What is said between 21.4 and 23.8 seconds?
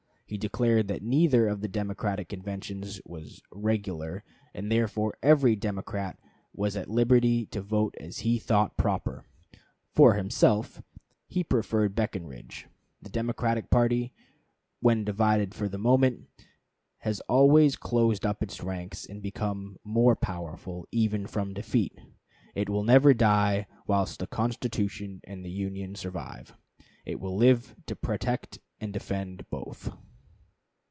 defeat. It will never die